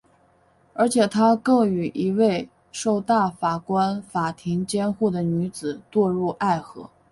[0.73, 6.89] 而且他更与一名受大法官法庭监护的女子堕入爱河。